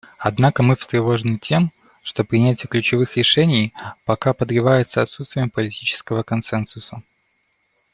Однако 0.17 0.63
мы 0.63 0.75
встревожены 0.75 1.37
тем, 1.37 1.71
что 2.01 2.23
принятие 2.23 2.67
ключевых 2.67 3.17
решений 3.17 3.71
пока 4.03 4.33
подрывается 4.33 5.03
отсутствием 5.03 5.51
политического 5.51 6.23
консенсуса. 6.23 7.03